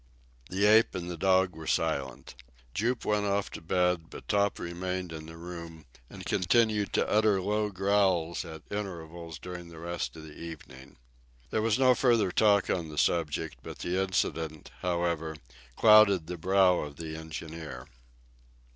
The 0.49 0.65
ape 0.65 0.95
and 0.95 1.11
the 1.11 1.15
dog 1.15 1.51
were 1.55 1.67
silent. 1.67 2.33
Jup 2.73 3.05
went 3.05 3.27
off 3.27 3.51
to 3.51 3.61
bed, 3.61 4.09
but 4.09 4.27
Top 4.27 4.57
remained 4.57 5.11
in 5.13 5.27
the 5.27 5.37
room, 5.37 5.85
and 6.09 6.25
continued 6.25 6.91
to 6.93 7.07
utter 7.07 7.39
low 7.39 7.69
growls 7.69 8.43
at 8.43 8.63
intervals 8.71 9.37
during 9.37 9.67
the 9.69 9.77
rest 9.77 10.15
of 10.17 10.23
the 10.23 10.33
evening. 10.35 10.97
There 11.51 11.61
was 11.61 11.77
no 11.77 11.93
further 11.93 12.31
talk 12.31 12.67
on 12.67 12.89
the 12.89 12.97
subject, 12.97 13.57
but 13.61 13.77
the 13.77 14.01
incident, 14.01 14.71
however, 14.79 15.35
clouded 15.75 16.25
the 16.25 16.37
brow 16.39 16.79
of 16.79 16.95
the 16.95 17.15
engineer. 17.15 17.85